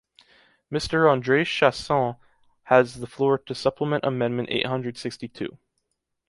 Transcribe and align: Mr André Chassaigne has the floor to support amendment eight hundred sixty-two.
Mr 0.71 1.01
André 1.05 1.45
Chassaigne 1.45 2.17
has 2.63 2.95
the 3.01 3.05
floor 3.05 3.37
to 3.37 3.53
support 3.53 4.03
amendment 4.03 4.49
eight 4.49 4.65
hundred 4.65 4.97
sixty-two. 4.97 5.59